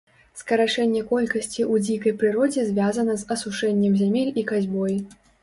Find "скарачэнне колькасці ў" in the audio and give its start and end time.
0.39-1.85